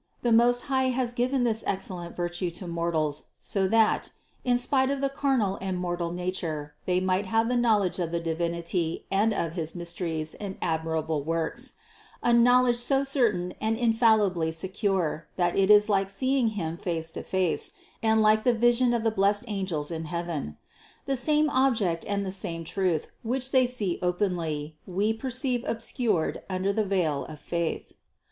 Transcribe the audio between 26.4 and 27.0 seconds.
under the